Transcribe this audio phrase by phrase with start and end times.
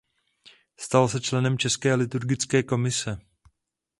[0.79, 3.17] Stal se členem České liturgické komise.